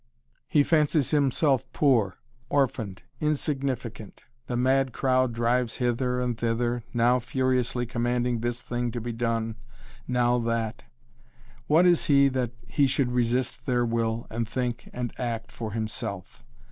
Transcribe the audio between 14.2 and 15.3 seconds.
and think and